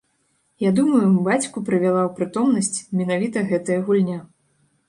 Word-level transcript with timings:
Я 0.63 0.71
думаю, 0.79 1.01
бацьку 1.27 1.57
прывяла 1.69 2.01
ў 2.05 2.11
прытомнасць 2.21 2.77
менавіта 3.03 3.47
гэтая 3.53 3.79
гульня. 3.91 4.19